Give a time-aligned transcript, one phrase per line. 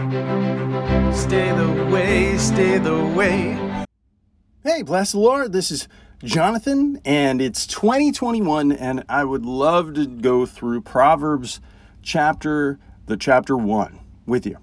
[0.00, 3.84] Stay the way, stay the way.
[4.64, 5.52] Hey, bless the Lord.
[5.52, 5.88] This is
[6.24, 11.60] Jonathan, and it's 2021, and I would love to go through Proverbs
[12.00, 14.56] chapter, the chapter one with you.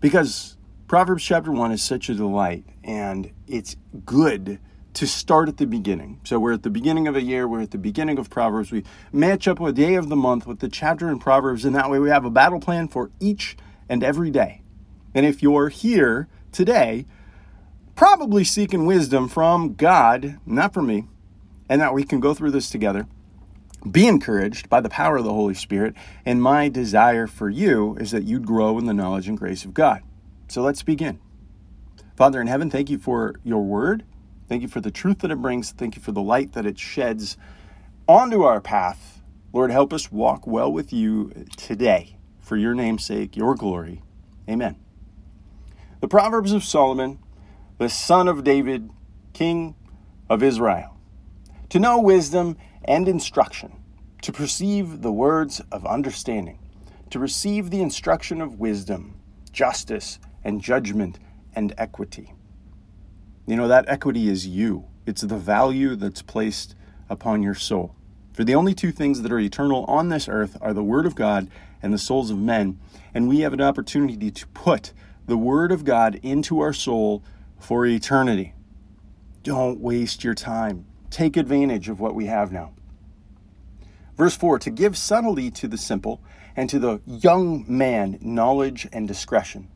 [0.00, 0.58] Because
[0.88, 4.58] Proverbs chapter one is such a delight, and it's good
[4.92, 6.20] to start at the beginning.
[6.24, 8.70] So we're at the beginning of a year, we're at the beginning of Proverbs.
[8.70, 11.88] We match up a day of the month with the chapter in Proverbs, and that
[11.88, 13.56] way we have a battle plan for each
[13.88, 14.61] and every day.
[15.14, 17.06] And if you're here today,
[17.94, 21.04] probably seeking wisdom from God, not from me,
[21.68, 23.06] and that we can go through this together.
[23.90, 25.94] Be encouraged by the power of the Holy Spirit,
[26.24, 29.74] and my desire for you is that you'd grow in the knowledge and grace of
[29.74, 30.02] God.
[30.48, 31.18] So let's begin.
[32.16, 34.04] Father in heaven, thank you for your word.
[34.48, 35.72] Thank you for the truth that it brings.
[35.72, 37.36] Thank you for the light that it sheds
[38.06, 39.22] onto our path.
[39.52, 44.02] Lord, help us walk well with you today for your name's sake, your glory.
[44.48, 44.76] Amen.
[46.02, 47.20] The Proverbs of Solomon,
[47.78, 48.90] the son of David,
[49.32, 49.76] king
[50.28, 50.98] of Israel.
[51.68, 53.76] To know wisdom and instruction,
[54.22, 56.58] to perceive the words of understanding,
[57.10, 59.14] to receive the instruction of wisdom,
[59.52, 61.20] justice, and judgment
[61.54, 62.34] and equity.
[63.46, 66.74] You know, that equity is you, it's the value that's placed
[67.08, 67.94] upon your soul.
[68.32, 71.14] For the only two things that are eternal on this earth are the Word of
[71.14, 71.48] God
[71.80, 72.80] and the souls of men.
[73.14, 74.92] And we have an opportunity to put
[75.26, 77.22] the Word of God into our soul
[77.58, 78.54] for eternity.
[79.42, 80.86] Don't waste your time.
[81.10, 82.72] Take advantage of what we have now.
[84.16, 86.22] Verse 4 To give subtlety to the simple,
[86.56, 89.68] and to the young man knowledge and discretion.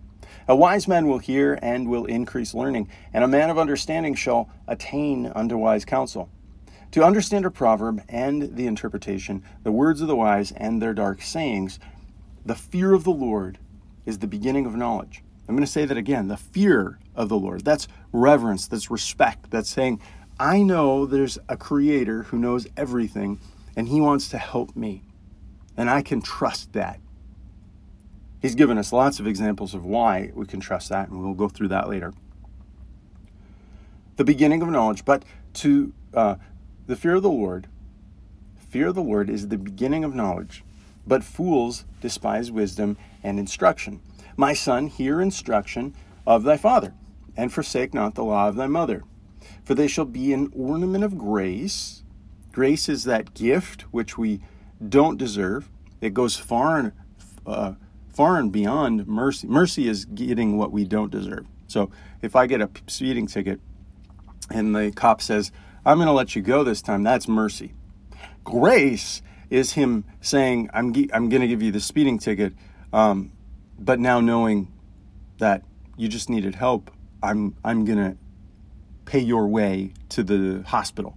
[0.48, 4.48] A wise man will hear and will increase learning, and a man of understanding shall
[4.68, 6.30] attain unto wise counsel.
[6.92, 11.20] To understand a proverb and the interpretation, the words of the wise and their dark
[11.20, 11.80] sayings,
[12.44, 13.58] the fear of the Lord
[14.04, 15.24] is the beginning of knowledge.
[15.48, 17.64] I'm going to say that again the fear of the Lord.
[17.64, 20.00] That's reverence, that's respect, that's saying,
[20.38, 23.40] I know there's a creator who knows everything
[23.76, 25.02] and he wants to help me.
[25.76, 26.98] And I can trust that.
[28.40, 31.48] He's given us lots of examples of why we can trust that, and we'll go
[31.48, 32.12] through that later.
[34.16, 35.24] The beginning of knowledge, but
[35.54, 36.36] to uh,
[36.86, 37.66] the fear of the Lord,
[38.56, 40.64] fear of the Lord is the beginning of knowledge,
[41.06, 44.00] but fools despise wisdom and instruction.
[44.36, 45.94] My son, hear instruction
[46.26, 46.94] of thy father,
[47.36, 49.04] and forsake not the law of thy mother.
[49.64, 52.02] For they shall be an ornament of grace.
[52.52, 54.40] Grace is that gift which we
[54.86, 55.70] don't deserve.
[56.00, 56.92] It goes far and
[57.46, 57.74] uh,
[58.12, 59.46] far and beyond mercy.
[59.46, 61.46] Mercy is getting what we don't deserve.
[61.66, 61.90] So
[62.22, 63.60] if I get a speeding ticket
[64.50, 65.52] and the cop says,
[65.84, 67.74] I'm going to let you go this time, that's mercy.
[68.44, 72.54] Grace is him saying, I'm, I'm going to give you the speeding ticket,
[72.92, 73.32] um,
[73.78, 74.72] but now knowing
[75.38, 75.62] that
[75.96, 76.90] you just needed help,
[77.22, 78.16] I'm, I'm to
[79.04, 81.16] pay your way to the hospital.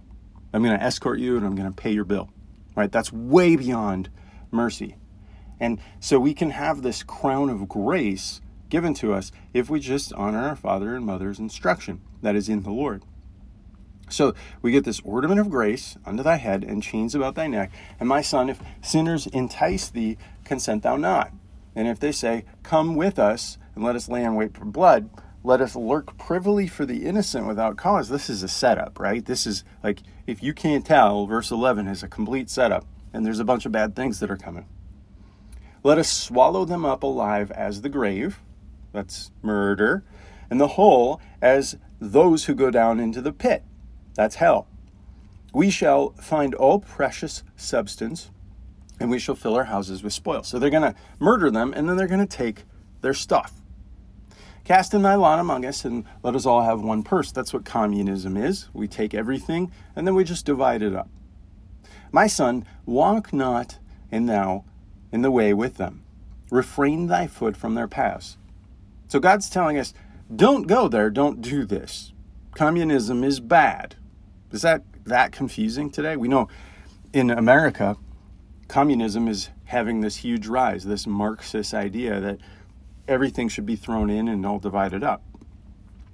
[0.52, 2.30] I'm to escort you and I'm to pay your bill.
[2.74, 2.90] Right?
[2.90, 4.08] That's way beyond
[4.50, 4.96] mercy.
[5.58, 8.40] And so we can have this crown of grace
[8.70, 12.62] given to us if we just honor our father and mother's instruction that is in
[12.62, 13.02] the Lord.
[14.08, 17.70] So we get this ornament of grace under thy head and chains about thy neck.
[17.98, 21.32] And my son, if sinners entice thee, consent thou not.
[21.74, 25.10] And if they say, Come with us and let us lay in wait for blood,
[25.42, 28.08] let us lurk privily for the innocent without cause.
[28.08, 29.24] This is a setup, right?
[29.24, 33.38] This is like, if you can't tell, verse 11 is a complete setup, and there's
[33.38, 34.66] a bunch of bad things that are coming.
[35.82, 38.40] Let us swallow them up alive as the grave,
[38.92, 40.04] that's murder,
[40.50, 43.64] and the whole as those who go down into the pit,
[44.14, 44.66] that's hell.
[45.54, 48.30] We shall find all precious substance,
[49.00, 50.42] and we shall fill our houses with spoil.
[50.42, 52.64] So they're going to murder them, and then they're going to take
[53.00, 53.54] their stuff.
[54.62, 57.32] Cast in thy lot among us, and let us all have one purse.
[57.32, 58.68] That's what communism is.
[58.74, 61.08] We take everything, and then we just divide it up.
[62.12, 63.78] My son, walk not
[64.10, 64.64] in thou
[65.10, 66.04] in the way with them.
[66.50, 68.36] Refrain thy foot from their paths.
[69.08, 69.94] So God's telling us,
[70.34, 72.12] don't go there, don't do this.
[72.54, 73.96] Communism is bad.
[74.52, 76.16] Is that that confusing today?
[76.16, 76.48] We know
[77.12, 77.96] in America,
[78.70, 82.38] communism is having this huge rise, this Marxist idea that
[83.08, 85.24] everything should be thrown in and all divided up.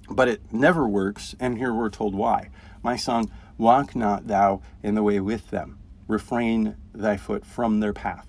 [0.09, 2.49] But it never works, and here we're told why.
[2.81, 3.25] My son,
[3.59, 5.77] walk not thou in the way with them,
[6.07, 8.27] refrain thy foot from their path.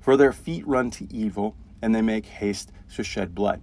[0.00, 3.62] For their feet run to evil, and they make haste to shed blood.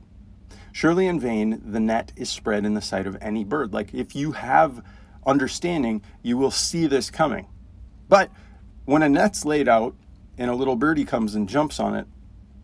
[0.74, 3.74] Surely in vain the net is spread in the sight of any bird.
[3.74, 4.84] Like if you have
[5.26, 7.48] understanding, you will see this coming.
[8.10, 8.30] But
[8.86, 9.96] when a net's laid out
[10.38, 12.08] and a little birdie comes and jumps on it,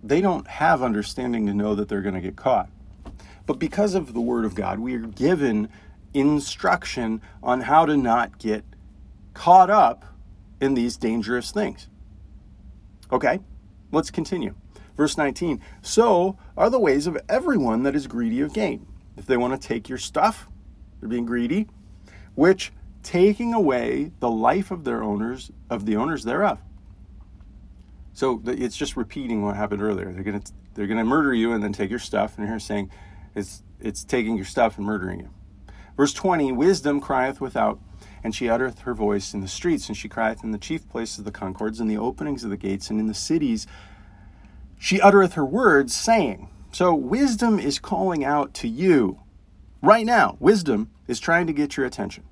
[0.03, 2.69] they don't have understanding to know that they're going to get caught.
[3.45, 5.69] But because of the Word of God, we are given
[6.13, 8.63] instruction on how to not get
[9.33, 10.05] caught up
[10.61, 11.87] in these dangerous things.
[13.11, 13.39] Okay,
[13.91, 14.53] let's continue.
[14.95, 18.85] Verse 19 So are the ways of everyone that is greedy of gain.
[19.17, 20.47] If they want to take your stuff,
[20.99, 21.67] they're being greedy,
[22.35, 22.71] which
[23.03, 26.59] taking away the life of their owners, of the owners thereof.
[28.13, 30.11] So it's just repeating what happened earlier.
[30.11, 30.41] They're gonna
[30.73, 32.91] they're gonna murder you and then take your stuff, and here saying
[33.35, 35.29] it's it's taking your stuff and murdering you.
[35.95, 37.79] Verse 20, wisdom crieth without,
[38.23, 41.19] and she uttereth her voice in the streets, and she crieth in the chief places
[41.19, 43.67] of the concords, and the openings of the gates, and in the cities.
[44.77, 46.49] She uttereth her words, saying.
[46.71, 49.19] So wisdom is calling out to you.
[49.81, 52.23] Right now, wisdom is trying to get your attention.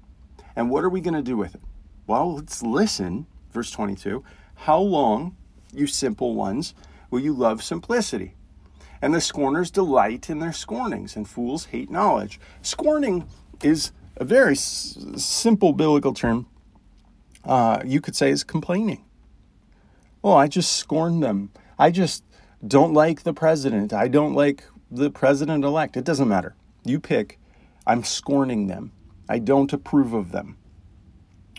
[0.57, 1.62] And what are we going to do with it?
[2.07, 3.27] Well, let's listen.
[3.51, 4.24] Verse 22
[4.56, 5.38] How long
[5.71, 6.74] you simple ones,
[7.12, 8.33] will you love simplicity?
[9.00, 12.39] And the scorners delight in their scornings, and fools hate knowledge.
[12.63, 13.27] Scorning
[13.62, 16.48] is a very s- simple biblical term.
[17.45, 19.06] Uh, you could say is complaining.
[20.24, 21.51] Oh, I just scorn them.
[21.77, 22.24] I just
[22.68, 23.94] don't like the president.
[23.94, 25.95] I don't like the president elect.
[25.95, 26.56] It doesn't matter.
[26.83, 27.38] You pick.
[27.86, 28.92] I'm scorning them.
[29.30, 30.58] I don't approve of them.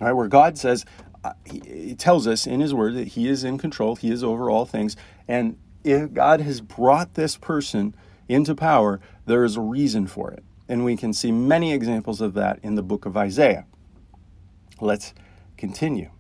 [0.01, 0.85] All right, where God says,
[1.25, 4.51] uh, he, tells us in His Word that He is in control, He is over
[4.51, 7.95] all things, and if God has brought this person
[8.29, 10.45] into power, there is a reason for it.
[10.69, 13.67] And we can see many examples of that in the book of Isaiah.
[14.81, 15.15] Let's
[15.57, 16.11] continue.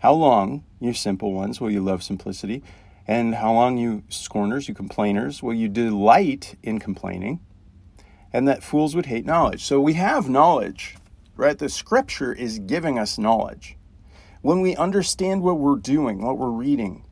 [0.00, 2.62] How long, you simple ones, will you love simplicity?
[3.06, 7.40] And how long, you scorners, you complainers, will you delight in complaining?
[8.32, 9.62] And that fools would hate knowledge.
[9.64, 10.96] So we have knowledge,
[11.36, 11.58] right?
[11.58, 13.76] The scripture is giving us knowledge.
[14.40, 17.04] When we understand what we're doing, what we're reading,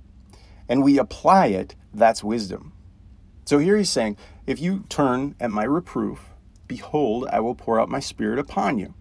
[0.68, 2.72] and we apply it, that's wisdom.
[3.44, 6.30] So here he's saying, if you turn at my reproof,
[6.66, 8.94] behold, I will pour out my spirit upon you,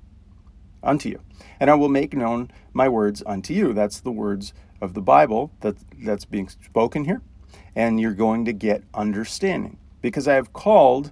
[0.84, 1.22] unto you,
[1.60, 3.74] and I will make known my words unto you.
[3.74, 7.22] That's the words of the Bible that, that's being spoken here.
[7.76, 9.78] And you're going to get understanding.
[10.02, 11.12] Because I have called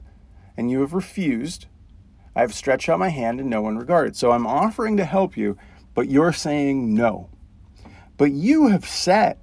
[0.57, 1.68] and you have refused.
[2.36, 4.15] I have stretched out my hand and no one regarded.
[4.15, 5.57] So I'm offering to help you,
[5.94, 7.30] but you're saying no.
[8.18, 9.39] But you have set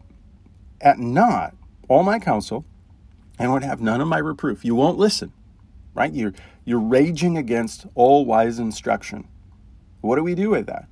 [0.80, 1.54] at naught
[1.88, 2.64] all my counsel
[3.38, 4.64] and would have none of my reproof.
[4.64, 5.32] You won't listen,
[5.94, 6.12] right?
[6.12, 6.34] You're,
[6.64, 9.28] you're raging against all wise instruction.
[10.00, 10.88] What do we do with that?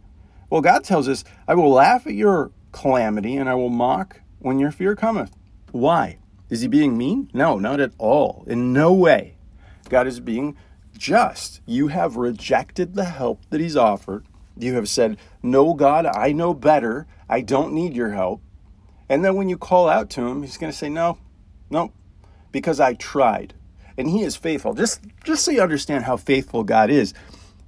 [0.49, 4.59] Well, God tells us, I will laugh at your calamity and I will mock when
[4.59, 5.37] your fear cometh.
[5.71, 6.19] Why?
[6.51, 7.31] Is he being mean?
[7.33, 8.45] No, not at all.
[8.47, 9.37] In no way.
[9.93, 10.57] God is being
[10.99, 11.61] just.
[11.67, 16.55] You have rejected the help that he's offered you have said, No, God, I know
[16.55, 17.07] better.
[17.29, 18.43] I don't need your help.
[19.09, 21.19] And then when you call out to him, he's going to say, No,
[21.71, 21.93] no,
[22.51, 23.55] because I tried.
[23.97, 24.75] And he is faithful.
[24.75, 27.13] Just, just so you understand how faithful God is,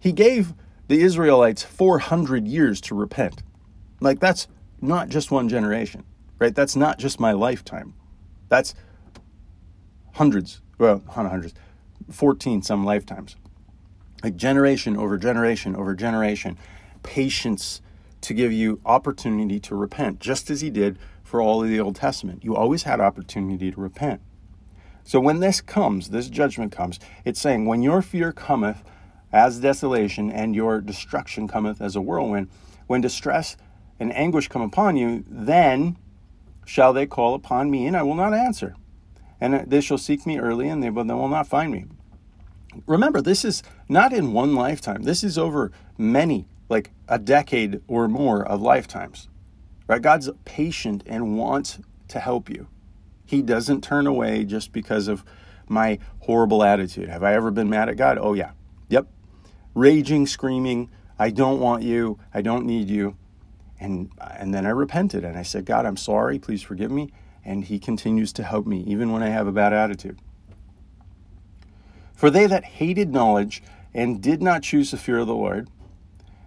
[0.01, 0.55] he gave
[0.89, 3.43] the Israelites 400 years to repent.
[4.01, 4.49] Like, that's
[4.81, 6.05] not just one generation,
[6.39, 6.55] right?
[6.55, 7.95] That's not just my lifetime.
[8.49, 8.75] That's
[10.15, 11.55] hundreds, well, hundreds,
[12.11, 13.37] 14 some lifetimes.
[14.23, 16.57] Like generation over generation over generation
[17.03, 17.83] patience
[18.23, 21.97] to give you opportunity to repent, just as he did for all of the Old
[21.97, 22.43] Testament.
[22.43, 24.23] You always had opportunity to repent.
[25.05, 28.83] So when this comes, this judgment comes, it's saying, When your fear cometh
[29.31, 32.49] as desolation, and your destruction cometh as a whirlwind,
[32.87, 33.57] when distress
[33.99, 35.97] and anguish come upon you, then
[36.65, 38.77] shall they call upon me, and I will not answer.
[39.41, 41.85] And they shall seek me early, and they will, will not find me.
[42.87, 45.03] Remember, this is not in one lifetime.
[45.03, 49.29] This is over many like a decade or more of lifetimes.
[49.87, 50.01] Right?
[50.01, 51.79] God's patient and wants
[52.09, 52.69] to help you.
[53.25, 55.25] He doesn't turn away just because of
[55.69, 57.09] my horrible attitude.
[57.09, 58.19] Have I ever been mad at God?
[58.21, 58.53] Oh yeah.
[58.89, 59.07] Yep.
[59.75, 62.19] Raging, screaming, I don't want you.
[62.33, 63.17] I don't need you.
[63.81, 66.39] And and then I repented and I said, "God, I'm sorry.
[66.39, 67.11] Please forgive me."
[67.45, 70.19] And he continues to help me even when I have a bad attitude.
[72.15, 75.69] For they that hated knowledge and did not choose the fear of the Lord,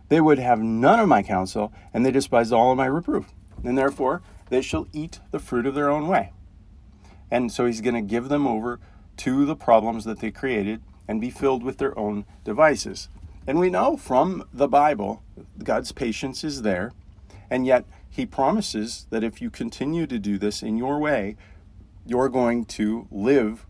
[0.09, 3.33] they would have none of my counsel, and they despised all of my reproof.
[3.63, 6.31] And therefore, they shall eat the fruit of their own way.
[7.29, 8.79] And so he's going to give them over
[9.17, 13.09] to the problems that they created and be filled with their own devices.
[13.45, 15.24] And we know from the Bible,
[15.63, 16.91] God's patience is there.
[17.50, 21.36] And yet, he promises that if you continue to do this in your way,
[22.05, 23.65] you're going to live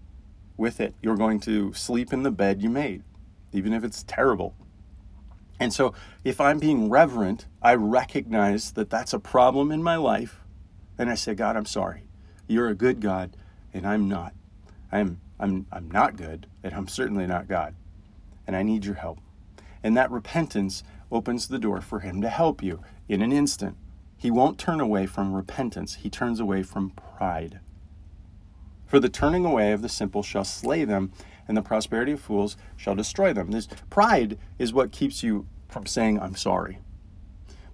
[0.57, 0.95] with it.
[1.01, 3.03] You're going to sleep in the bed you made,
[3.53, 4.55] even if it's terrible.
[5.59, 10.41] And so, if I'm being reverent, I recognize that that's a problem in my life.
[10.97, 12.03] And I say, God, I'm sorry.
[12.47, 13.35] You're a good God.
[13.73, 14.33] and I'm not.
[14.91, 17.75] I'm I'm I'm not good, and I'm certainly not God.
[18.47, 19.19] And I need your help.
[19.83, 23.77] And that repentance opens the door for him to help you in an instant.
[24.17, 27.59] He won't turn away from repentance, he turns away from pride.
[28.87, 31.11] For the turning away of the simple shall slay them,
[31.47, 33.51] and the prosperity of fools shall destroy them.
[33.51, 36.79] This pride is what keeps you from saying, I'm sorry.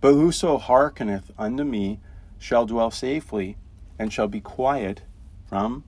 [0.01, 1.99] But whoso hearkeneth unto me
[2.37, 3.57] shall dwell safely,
[3.97, 5.03] and shall be quiet
[5.45, 5.83] from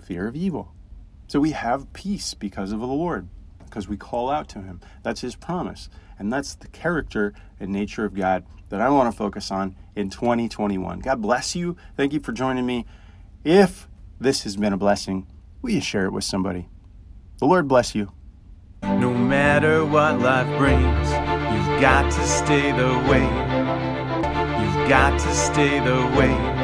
[0.00, 0.72] fear of evil.
[1.26, 3.28] So we have peace because of the Lord,
[3.64, 4.80] because we call out to him.
[5.02, 5.90] That's his promise.
[6.18, 10.10] And that's the character and nature of God that I want to focus on in
[10.10, 11.00] 2021.
[11.00, 11.76] God bless you.
[11.96, 12.86] Thank you for joining me.
[13.44, 13.88] If
[14.20, 15.26] this has been a blessing,
[15.62, 16.68] will you share it with somebody?
[17.38, 18.12] The Lord bless you.
[18.82, 21.08] No matter what life brings,
[21.50, 23.22] you've got to stay the way.
[24.62, 26.59] You've got to stay the way.